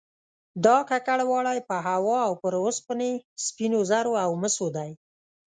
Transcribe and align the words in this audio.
دا 0.65 0.77
ککړوالی 0.89 1.59
په 1.69 1.75
هوا 1.87 2.19
او 2.27 2.33
پر 2.41 2.53
اوسپنې، 2.63 3.11
سپینو 3.45 3.79
زرو 3.91 4.13
او 4.23 4.31
مسو 4.41 4.67
دی 4.75 4.91